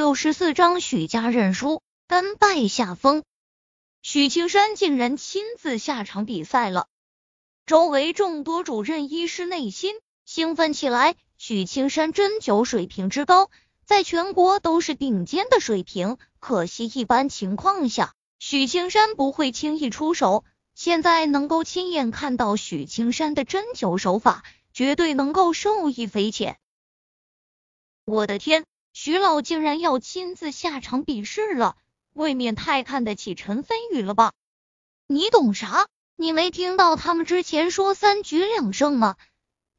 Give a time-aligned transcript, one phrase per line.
[0.00, 3.22] 六十四章许家认输，甘拜下风。
[4.00, 6.88] 许青山竟然亲自下场比赛了，
[7.66, 9.94] 周围众多主任医师内心
[10.24, 11.16] 兴奋起来。
[11.36, 13.50] 许青山针灸水平之高，
[13.84, 16.16] 在全国都是顶尖的水平。
[16.38, 20.46] 可惜一般情况下，许青山不会轻易出手。
[20.74, 26.58] 现在能够亲眼看到许青山的针灸手法，绝对能够受益匪浅。
[28.06, 31.76] 我的天，徐老竟然要亲自下场比试了，
[32.12, 34.32] 未免太看得起陈飞宇了吧？
[35.06, 35.86] 你懂啥？
[36.16, 39.16] 你没听到他们之前说三局两胜吗？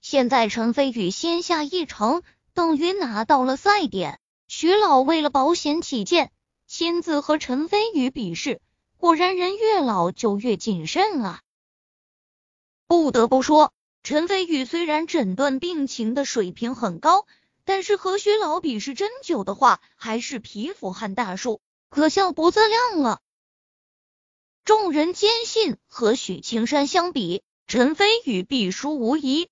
[0.01, 4.19] 现在陈飞宇先下一城，等于拿到了赛点。
[4.47, 6.31] 徐老为了保险起见，
[6.65, 8.59] 亲自和陈飞宇比试。
[8.97, 11.41] 果然，人越老就越谨慎啊！
[12.87, 13.71] 不得不说，
[14.03, 17.25] 陈飞宇虽然诊断病情的水平很高，
[17.65, 23.19] 但是和徐老比试针灸的话，还是皮肤撼大树，可笑不自量了。
[24.65, 29.49] 众人坚信，和许青山相比，陈飞宇必输无疑。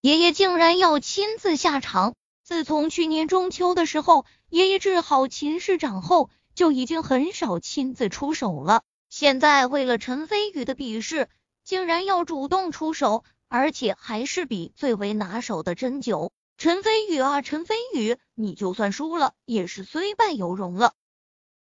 [0.00, 2.14] 爷爷竟然要亲自下场！
[2.42, 6.30] 自从去年中秋的时候，爷爷治好秦市长后。
[6.54, 11.28] 就已经很少亲自出手了，现在为了陈飞宇的比试，
[11.62, 16.30] 竟然要主动出手，而且还是比最为拿手的针灸。
[16.58, 20.92] 陈飞宇啊，陈飞宇，你就算输了，也是虽败犹荣了。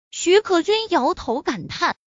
[0.09, 1.97] 徐可君摇头感叹，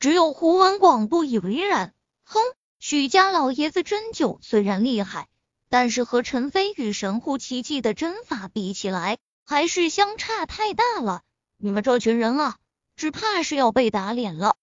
[0.00, 1.94] 只有胡文广不以为然。
[2.24, 2.40] 哼，
[2.80, 5.28] 许家老爷子针灸虽然厉害，
[5.68, 11.22] 但是和陈飞宇神乎其技的针法比起来，还是相差太大了。
[11.56, 12.58] 你们这群人啊，
[12.96, 14.56] 只怕是要被打脸了。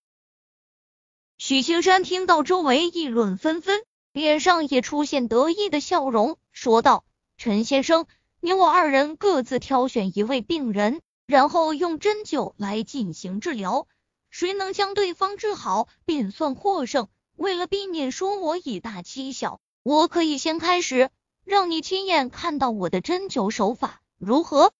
[1.38, 3.82] 许青山听到周围议论纷纷，
[4.16, 7.04] 脸上也出现得意的笑容，说道
[7.36, 8.08] ：“陈先生，
[8.40, 13.90] 你我二人各自挑选一位病人，然后用针灸来进行治疗，
[14.30, 17.10] 谁能将对方治好，便算获胜。
[17.36, 21.10] 为了避免说我以大欺小，我可以先开始，
[21.44, 24.72] 让你亲眼看到我的针灸手法，如何？”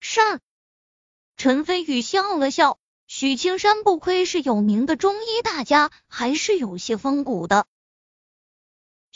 [0.00, 0.40] 善。
[1.36, 7.68] 陈飞宇笑了笑，许青山不亏是有名的中医大家，还是有些风骨的。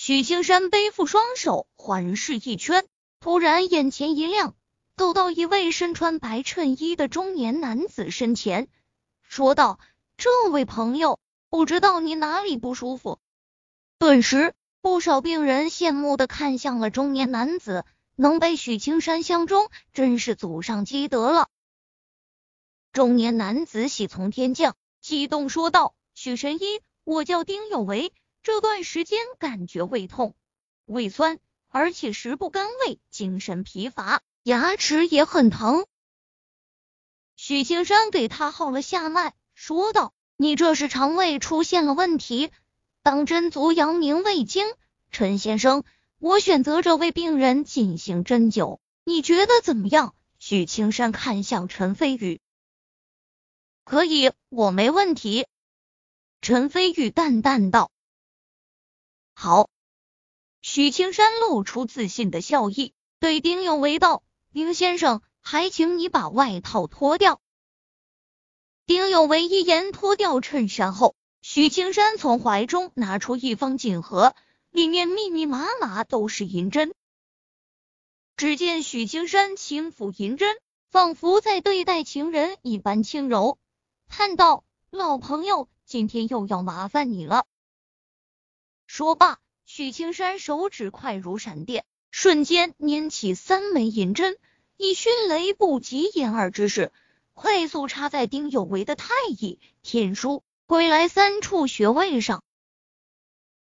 [0.03, 2.87] 许青山背负双手，环视一圈，
[3.21, 4.57] 突然眼前一亮，
[4.97, 8.69] 走到一位身穿白衬衣的中年男子身前，
[9.21, 9.79] 说道
[10.17, 13.19] ：“这位朋友，不知道你哪里不舒服？”
[14.01, 17.85] 顿时，不少病人羡慕的看向了中年男子，
[18.17, 21.51] 能被许青山相中，真是祖上积德了。
[22.95, 30.35] 中年男子喜从天降，激动说道：“许神医，我叫丁有为，这段时间感觉胃痛、
[30.87, 35.87] 胃酸，而且食不甘味，精神疲乏，牙齿也很疼。”
[37.37, 42.51] 许青山给他号了下脉，说道：“你这是肠胃出现了问题，
[43.03, 44.67] 当真足阳明胃经。
[45.11, 45.85] 陈先生，
[46.19, 52.41] 我选择这位病人进行针灸，你觉得怎么样？”许青山看向陈飞宇。
[53.85, 55.47] 可以，我没问题。”
[56.41, 57.91] 陈飞宇淡淡道。
[59.41, 59.71] “好。”
[60.61, 67.41] 许青山露出自信的笑意，对丁有为道：“丁先生，还请你把外套脱掉。”
[68.85, 74.35] 丁有为一言脱掉衬衫后，许青山从怀中拿出一方锦盒，
[74.71, 76.93] 里面密密麻麻都是银针。
[78.37, 80.57] 只见许青山轻抚银针，
[80.91, 83.59] 仿佛在对待情人一般轻柔。
[84.09, 87.47] 叹道：“老朋友，今天又要麻烦你了。”
[88.93, 94.37] 说罢，许青山手指快如闪电，瞬间拈起三枚银针，
[94.77, 96.91] 以迅雷不及掩耳之势，
[97.33, 102.43] 快速插在丁有为的太乙、天枢、归来三处穴位上。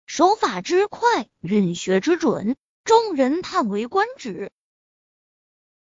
[0.06, 4.50] 手法之快，任穴之准，众人叹为观止。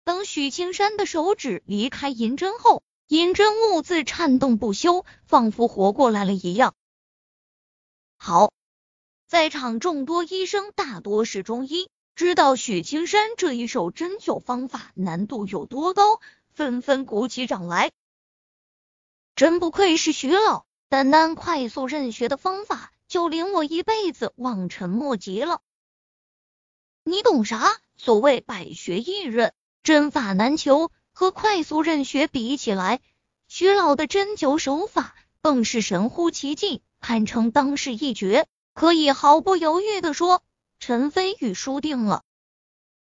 [0.02, 6.74] 等许青山的手指离开银针后，银针兀自颤动不休，仿佛活过来了一样。
[8.16, 8.50] 好，
[9.30, 16.18] 在场众多医生大多是中医，知道许青山这一手针灸方法难度有多高，
[16.48, 17.92] 纷纷鼓起掌来。
[19.36, 25.60] 真不愧是徐老，单单快速认穴的方法就令我一辈子望尘莫及了。
[27.04, 27.78] 你懂啥？
[27.96, 29.54] 所谓百穴一刃，
[29.84, 30.90] 针法难求。
[31.12, 33.00] 和快速认穴比起来，
[33.46, 38.48] 徐老的针灸手法更是神乎其技，堪称当世一绝。
[38.74, 40.42] 可以毫不犹豫的说，
[40.78, 42.22] 陈飞宇输定了。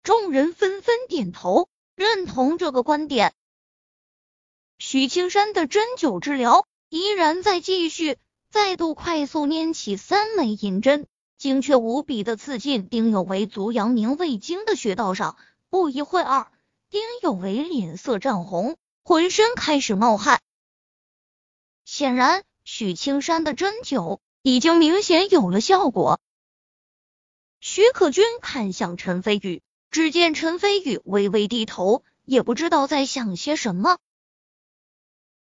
[0.04, 3.34] 众人纷纷点头，认同这个观点。
[4.78, 8.18] 许青山的针灸治疗依然在继续，
[8.50, 11.06] 再度快速捻起三枚银针，
[11.38, 15.38] 精确无比的刺进丁有为足阳明胃经的穴道上。
[15.70, 16.52] 不一会儿，
[16.90, 20.42] 丁有为脸色涨红，浑身开始冒汗。
[21.86, 24.20] 显然，许青山的针灸
[24.50, 26.20] 已经明显有了效果。
[27.60, 29.62] 徐可君看向陈飞宇，
[29.92, 34.00] 只见陈飞宇微微低头，也不知道在想些什么。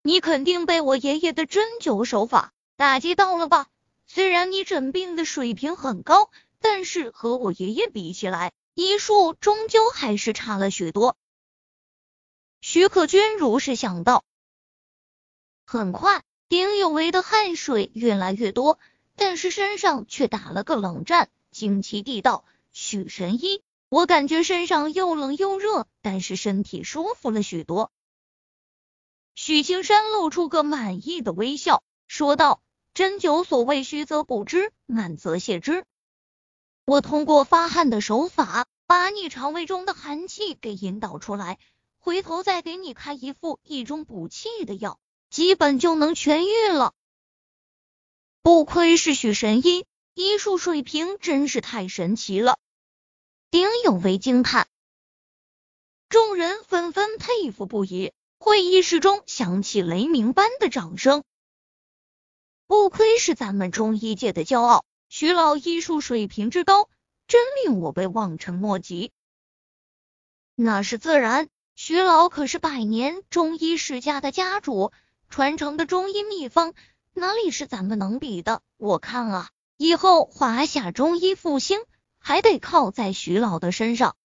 [0.03, 3.69] 你肯定被我爷爷的针灸手法打击到了吧？
[4.07, 11.17] 虽然你诊病的水平很高，但是和我爷爷比起来，医术终究还是差了许多。
[12.61, 14.23] 徐可君如是想到。
[15.65, 18.79] 很快，丁有为的汗水越来越多，
[19.19, 21.29] 但是身上却打了个冷战。
[21.51, 27.91] 惊奇地道：“许神医，我感觉身上又冷又热，但是身体舒服了许多。”
[29.35, 32.63] 许青山露出个满意的微笑，说道
[32.95, 35.85] ：“针灸所谓虚则补之，满则泻之。
[36.85, 41.59] 我通过发汗的手法，把你肠胃中的寒气给引导出来，
[41.99, 44.99] 回头再给你开一副益中补气的药，
[45.31, 46.95] 基本就能痊愈了。
[48.43, 49.85] 不愧是许神医。”
[50.21, 52.59] 医术水平真是太神奇了！
[53.53, 54.67] 丁有为惊叹，
[56.09, 58.13] 众人纷纷佩服不已。
[58.37, 61.23] 会议室中响起雷鸣般的掌声。
[62.67, 66.91] 不愧是咱们中医界的骄傲，徐老医术水平之高，
[67.29, 69.13] 真令我辈望尘莫及。
[70.57, 74.91] 那是自然，徐老可是百年中医世家的家主，
[75.29, 76.75] 传承的中医秘方
[77.19, 78.63] 哪里是咱们能比的？
[78.77, 79.51] 我看啊。
[79.77, 81.79] 以后华夏中医复兴
[82.19, 84.17] 还得靠在徐老的身上。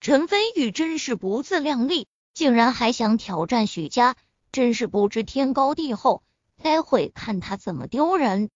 [0.00, 4.16] 陈飞宇真是不自量力，竟然还想挑战许家，
[4.52, 6.22] 真是不知天高地厚。
[6.62, 8.48] 待会看他怎么丢人。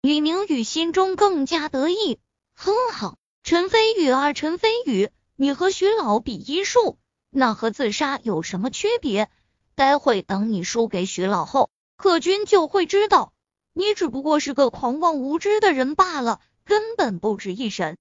[0.00, 2.20] 李明宇心中更加得意，
[2.54, 6.98] 哼哼，陈飞宇啊，陈飞宇，你和徐老比医术，
[7.30, 9.28] 那和自杀有什么区别？
[9.74, 13.32] 待会等你输给徐老后，客君就会知道。
[13.74, 17.96] 你只不过是个狂妄无知的人罢了，根本不值一审。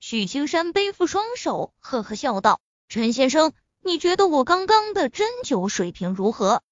[0.00, 6.62] 许青山背负双手，呵呵笑道：“陈先生，你觉得我刚刚的针灸水平如何？”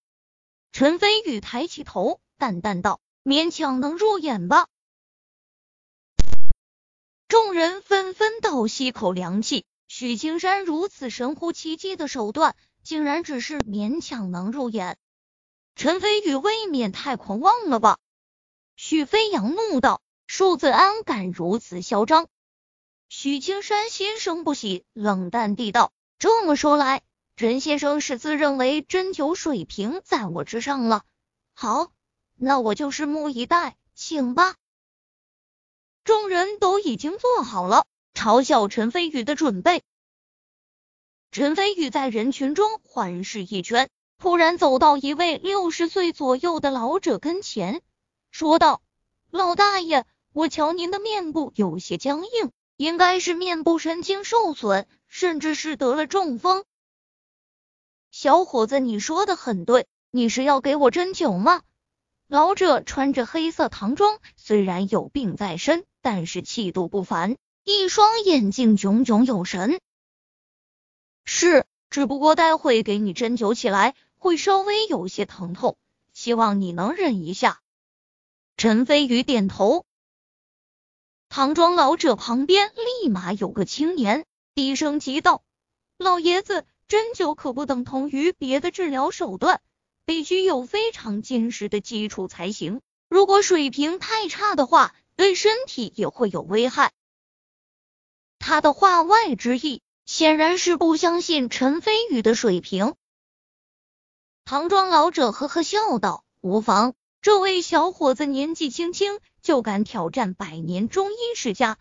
[0.72, 4.68] 陈飞宇抬起头，淡淡道：“勉强能入眼吧。”
[7.28, 9.64] 众人纷纷倒吸口凉气。
[9.86, 14.98] 许青山如此神乎其技的手段，竟然只是勉强能入眼。
[15.76, 17.98] 陈飞宇未免太狂妄了吧？
[18.76, 22.28] 许飞扬怒道：“数子安敢如此嚣张？”
[23.08, 27.02] 许青山心生不喜，冷淡地道：“这么说来，
[27.36, 31.04] 陈先生是自认为针灸水平在我之上了？
[31.54, 31.90] 好，
[32.36, 34.54] 那我就拭目以待，请吧。”
[36.04, 39.82] 众人都已经做好了嘲笑陈飞宇的准备。
[41.32, 43.88] 陈飞宇在人群中环视一圈。
[44.18, 47.80] 突然走到一位六十岁左右的老者跟前，
[48.30, 48.82] 说道
[49.30, 50.04] ：“老大爷，
[50.34, 56.64] 我瞧您的面部有些僵硬，应该是面部神经受损，甚至是得了中风。”
[58.10, 61.62] 小伙子，你说的很对，你是要给我针灸吗？
[62.26, 69.80] 老者穿着黑色唐装，虽然有病在身，但是气度不凡，一双眼睛炯炯有神。
[71.32, 73.94] 是，只不过待会给你针灸起来。
[74.18, 75.78] 会稍微有些疼痛，
[76.12, 77.60] 希望你能忍一下。
[78.56, 79.87] 陈飞宇点头。
[81.28, 85.44] 唐庄老者旁边立马有个青年低声急道
[85.96, 89.62] ：“老爷子，针灸可不等同于别的治疗手段，
[90.04, 92.80] 必须有非常坚实的基础才行。
[93.08, 96.90] 如果水平太差的话，对身体也会有危害。”
[98.40, 99.80] 他的话外之意
[100.12, 102.95] 显然是不相信陈飞宇的水平。
[104.45, 111.79] 唐庄老者呵呵笑道：“无妨，这位小伙子年纪轻轻就敢挑战百年中医世家，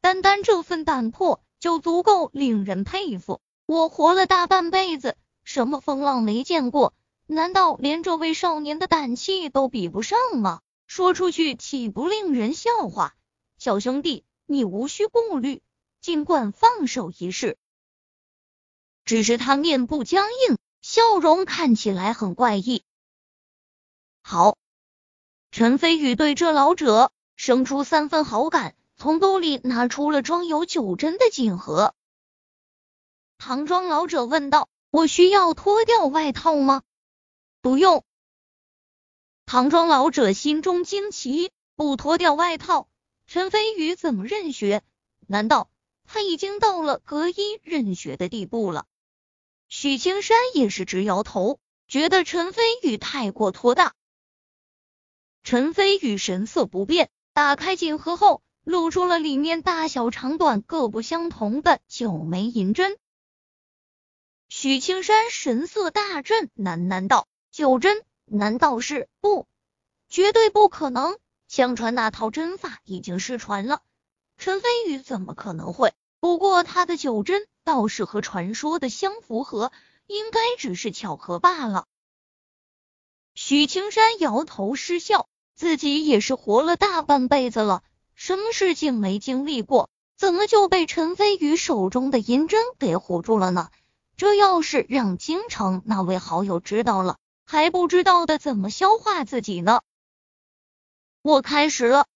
[0.00, 3.40] 单单这份胆魄就足够令人佩服。
[3.64, 6.94] 我活了大半辈子，什么风浪没见过，
[7.28, 10.62] 难道连这位少年的胆气都比不上吗？
[10.88, 13.14] 说出去岂不令人笑话？
[13.56, 15.62] 小兄弟，你无需顾虑，
[16.00, 17.56] 尽管放手一试。”
[19.08, 20.58] 只是他面部僵硬。
[20.82, 22.82] 笑容看起来很怪异。
[24.20, 24.58] 好，
[25.50, 31.94] 陈飞宇对这老者生出三分好感，从兜里拿出了装有九针的锦盒。
[33.38, 36.82] 唐装老者问道：“我需要脱掉外套吗
[37.62, 38.04] ？”“不用。”
[39.46, 42.88] 唐装老者心中惊奇，不脱掉外套，
[43.26, 44.82] 陈飞宇怎么认血？
[45.26, 45.70] 难道
[46.04, 48.86] 他已经到了隔衣认血的地步了？
[49.68, 53.94] 许青山也是直摇头，觉得陈飞宇太过托大。
[55.42, 62.96] 陈飞宇神色不变，打开锦盒后，露出了里面大小长短各不相同的九枚银针。
[64.48, 68.02] 许青山神色大震，喃喃道：“九针？
[68.24, 69.08] 难道是？
[69.20, 69.46] 不，
[70.08, 71.18] 绝对不可能！
[71.46, 73.82] 相传那套针法已经失传了，
[74.38, 75.92] 陈飞宇怎么可能会？
[76.20, 79.72] 不过他的九针倒是和传说的相符合，
[80.06, 81.84] 应该只是巧合罢了。”
[83.34, 85.28] 许青山摇头失笑。
[85.58, 87.82] 自己也是活了大半辈子了，
[88.14, 89.90] 什么事情没经历过？
[90.16, 93.68] 怎么就被陈飞宇手中的银针给唬住了呢？
[94.16, 99.80] 这要是让京城那位好友知道了，还不知道的怎么消化自己呢？
[101.22, 102.06] 我开始了。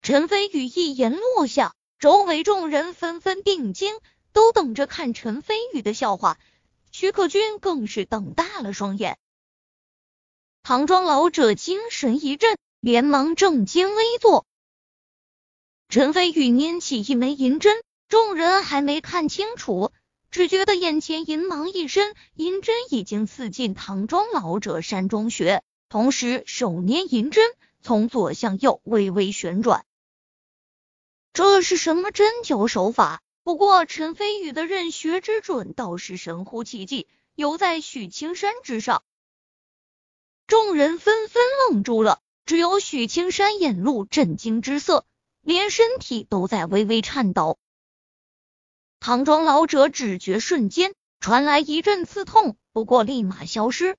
[0.00, 3.92] 陈飞宇一言落下，周围众人纷纷定睛，
[4.32, 6.38] 都等着看陈飞宇的笑话。
[6.92, 9.18] 徐克军更是瞪大了双眼。
[10.62, 14.46] 唐庄老者精神一振，连忙正襟危坐。
[15.88, 19.90] 陈飞宇拈起一枚银针，众人还没看清楚，
[20.30, 27.44] 只觉得眼前银芒一伸，银针已经刺进唐庄老者山中穴，同时手捏银针，
[27.82, 29.84] 从左向右微微旋转。
[31.38, 33.22] 这是什么针灸手法？
[33.44, 39.04] 不过陈飞宇的认穴之准倒是神乎其技，犹在许青山之上。
[40.48, 41.40] 众人纷纷
[41.70, 45.06] 愣住了，只有许青山眼露震惊之色，
[45.40, 47.56] 连身体都在微微颤抖。
[48.98, 53.96] 唐庄老者只觉瞬间传来一阵刺痛，不过立马消失。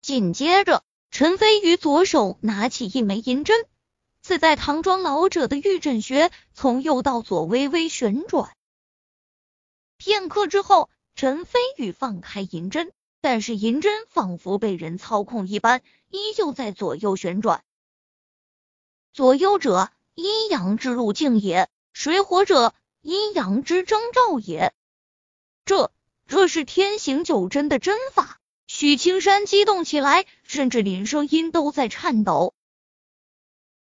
[0.00, 3.66] 紧接着，陈飞宇左手拿起一枚银针，
[4.20, 8.54] 自在唐庄老者的玉枕穴，从右到左微微旋转。
[9.96, 12.92] 片刻之后，陈飞宇放开银针。
[13.20, 17.64] 但是银针仿佛被人操控一般，依旧在左右旋转。
[19.12, 22.72] 左右者，阴阳之路径也；水火者，
[23.02, 24.72] 阴阳之征兆也。
[25.64, 25.90] 这，
[26.28, 28.38] 这是天行九针的针法。
[28.68, 32.54] 许青山激动起来，甚至连声音都在颤抖。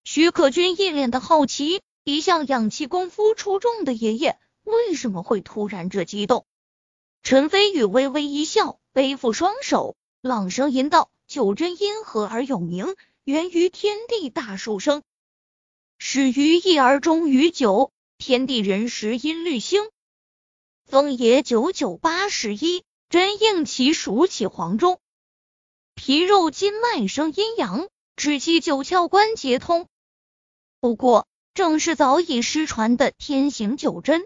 [0.08, 6.46] 许可君一脸的好奇，一向养气功夫出众的爷爷，为什么会突然这激动？
[7.25, 8.78] 陈飞宇微微一笑。
[8.92, 12.94] 背负双手，朗声吟道：“九针因何而有名？
[13.25, 15.02] 源于天地大数生，
[15.98, 17.90] 始于一而终于九。
[18.16, 19.82] 天地人时音律兴，
[20.84, 22.84] 风也九九八十一。
[23.08, 25.00] 针应其数起黄钟，
[25.96, 29.88] 皮肉筋脉生阴阳，指其九窍关节通。
[30.87, 34.25] 不过，正是早已失传的天行九针。”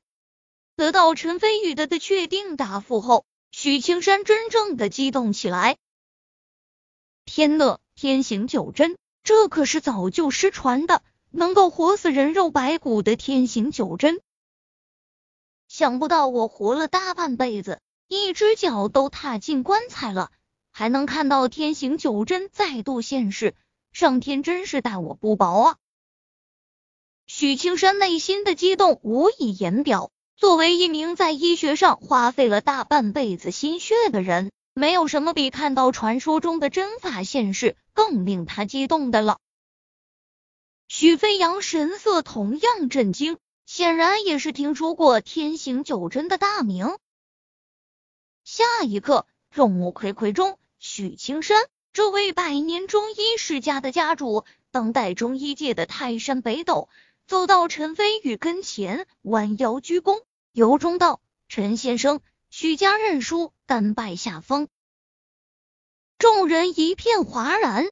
[0.76, 3.25] 得到陈飞宇的的确定答复后。
[3.50, 5.79] 许青山真正的激动起来。
[7.25, 14.21] 天呐，天行九针，这可是早就失传的，能够活死人肉白骨的天行九针。
[15.67, 20.31] 想不到我活了大半辈子，一只脚都踏进棺材了，
[20.71, 23.55] 还能看到天行九针再度现世，
[23.93, 25.76] 上天真是待我不薄啊！
[27.32, 30.10] 许青山内心的激动无以言表。
[30.37, 39.38] 作为一名在医学上花费了大半辈子心血的人，没有什么比看到传说中的针法现世更令他激动的了。
[40.88, 46.96] 许飞扬神色同样震惊，显然也是听说过天行九针的大名。
[48.42, 56.88] 下一刻，众目睽睽中，许青山这位百年中医世家的家主，当代中医界的泰山北斗，
[57.30, 60.25] 走到陈飞宇跟前，弯腰鞠躬。
[60.50, 64.66] 由衷道：“陈先生，许家认输，甘拜下风。”
[66.18, 67.88] 众人一片哗然。